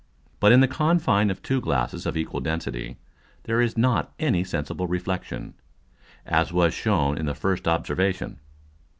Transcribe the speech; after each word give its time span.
But 0.39 0.51
in 0.51 0.61
the 0.61 0.67
Confine 0.67 1.29
of 1.29 1.43
two 1.43 1.61
Glasses 1.61 2.07
of 2.07 2.17
equal 2.17 2.39
density, 2.39 2.97
there 3.43 3.61
is 3.61 3.77
not 3.77 4.11
any 4.17 4.43
sensible 4.43 4.87
Reflexion; 4.87 5.53
as 6.25 6.51
was 6.51 6.73
shewn 6.73 7.19
in 7.19 7.27
the 7.27 7.35
first 7.35 7.67
Observation. 7.67 8.39